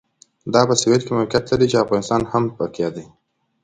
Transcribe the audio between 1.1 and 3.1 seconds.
موقعیت لري چې افغانستان هم پکې دی.